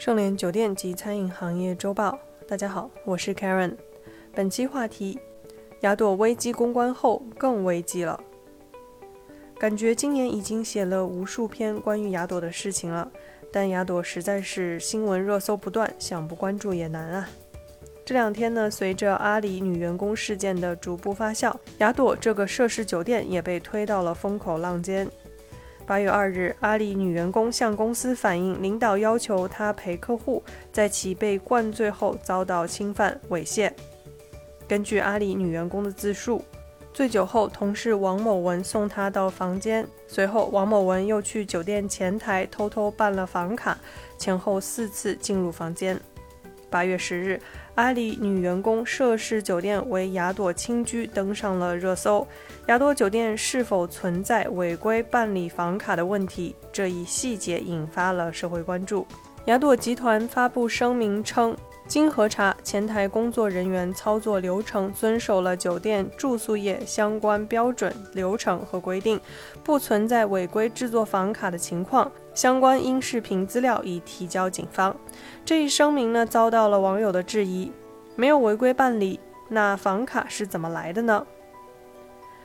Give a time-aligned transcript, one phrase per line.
[0.00, 3.76] 盛联酒店及餐饮行业周报，大家好，我是 Karen。
[4.34, 5.18] 本期话题：
[5.82, 8.18] 雅朵危机公关后更危机了。
[9.58, 13.12] 感觉今年已经写了无数篇关于雅朵的事情了，
[13.52, 17.28] 但雅朵实在是新闻热搜不断，想不关注也难啊。
[18.02, 25.06] 这两天呢，随着阿里女员工事件的逐步发酵，雅朵这个涉事酒店也被推到了风口浪尖。
[25.90, 30.40] 八月二日，阿里女员工向公司反映，领导要求她陪客户，
[30.72, 33.72] 在其被灌醉后遭到侵犯猥亵。
[34.68, 36.44] 根据阿里女员工的自述，
[36.94, 43.76] 醉酒后，同事王某文送她到房间，随后王某文又去酒店前台偷偷办了房卡，
[44.16, 46.00] 前后四次进入房间。
[46.70, 47.40] 八月十日，
[47.74, 52.26] 阿里女员工涉事酒店为雅朵青居登上了热搜。
[52.68, 56.54] 雅朵酒店是否存在违规办理房卡的问题？
[56.72, 59.06] 这一细节引发了社会关注。
[59.46, 61.56] 雅朵集团发布声明称，
[61.88, 69.18] 经核查，前台工作人员操作流程遵守了酒店住宿业相关标准流程和规定，
[69.64, 72.10] 不存在违规制作房卡的情况。
[72.40, 74.96] 相关音视频资料已提交警方。
[75.44, 77.70] 这一声明呢，遭到了网友的质疑：
[78.16, 81.26] 没有违规办理，那房卡是怎么来的呢？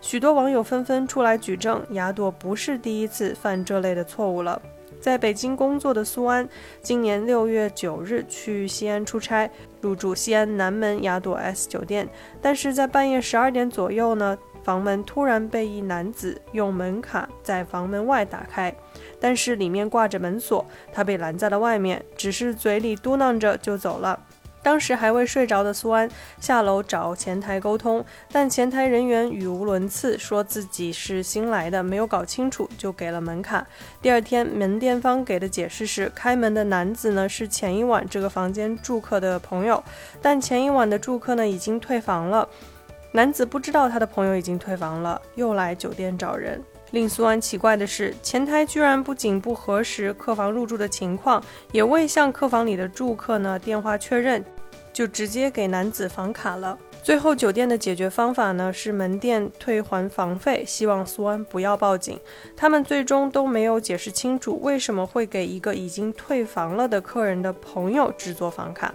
[0.00, 4.60] 许多网友纷纷出来举证，雅朵不是第一次犯这类的错误了。
[5.00, 6.48] 在北京工作的苏安，
[6.82, 9.48] 今年六月九日去西安出差，
[9.80, 12.08] 入住西安南门雅朵 S 酒店，
[12.42, 18.74] 但是在半夜十二点左右呢，房门突然被一男子用门卡在房门外打开，
[19.20, 24.18] 但是里面挂着门锁，他被拦在了外面，只是嘴里嘟囔着就走了。
[24.64, 33.64] 当时还未睡着的苏安下楼找前台沟通，但前台人员语无伦次，说自己是新来的，没有搞清楚就给了门卡。
[34.02, 39.80] 第二天，门店方给的解释是，开门的男子呢是前一晚这个房间住客的朋友，
[40.20, 42.48] 但前一晚的住客呢已经退房了。
[43.16, 46.62] 男子不知道他的朋友已经退房了，又来酒店找人。
[46.90, 54.44] 令苏安奇怪的是，前台居然不仅不核实客房入住的情况，也未向客房里的住客呢电话确认。
[54.92, 56.78] 就直接给男子房卡了。
[57.02, 62.20] 最后，酒店的解决方法呢是门店退还房费，希望苏安不要报警。
[62.54, 68.94] 他们最终都没有解释清楚为什么会给一个已经退房了的客人的朋友制作房卡。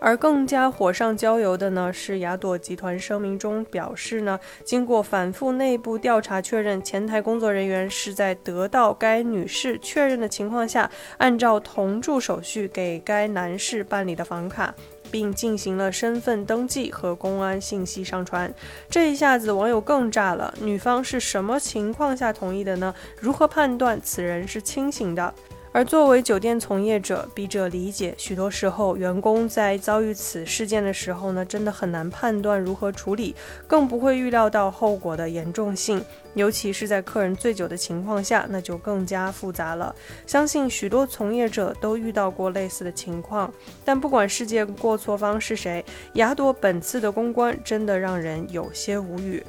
[0.00, 14.74] 而更加火上浇油的呢是雅朵集团声明中表示呢，经过反复内部调查确认，前台工作人员是在得到该女士确认的情况下，按照同住手续给该男士办理的房卡。
[15.12, 18.54] 并进行了身份登记和公安信息上传，
[18.88, 20.54] 这一下子网友更炸了。
[20.60, 22.94] 女方是什么情况下同意的呢？
[23.18, 25.34] 如何判断此人是清醒的？
[25.72, 33.36] 而作为酒店从业者，笔者理解，许多时候员工在遭遇此事件的时候呢，真的很难判断如何处理，
[33.68, 36.04] 更不会预料到后果的严重性。
[36.34, 39.94] 尤其是在客人醉酒的情况下，那就更加复杂了。
[40.26, 43.52] 相信许多从业者都遇到过类似的情况。
[43.84, 49.40] 但不管事件过错方是谁，雅朵本次的公关真的让人有些无语。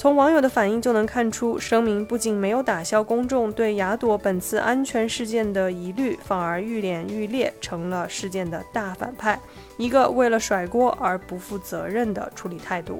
[0.00, 9.38] 从网友的反应就能看出，声明不仅没有打消公众对雅朵本次安全事件的疑虑，反而愈演愈烈，成了事件的大反派，
[9.76, 12.98] 一个为了甩锅而不负责任的处理态度。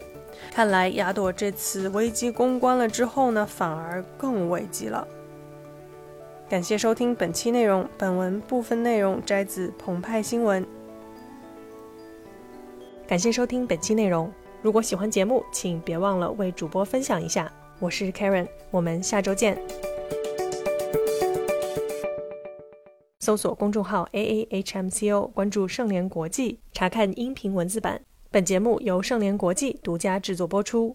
[0.53, 5.09] 看来雅朵这次危机公关了之后呢，反而更危机了。
[6.51, 10.67] 感谢收听本期内容，本文部分内容摘自澎湃新闻。
[13.07, 14.31] 感谢收听本期内容。
[14.63, 17.51] 如果喜欢节目，请别忘了为主播分享一下。
[17.79, 19.59] 我是 Karen，我们下周见。
[23.21, 28.03] 搜索公众号 A A H M C O，关注盛联国际，查看音频文字版。
[28.31, 30.95] 本节目由盛联国际独家制作播出。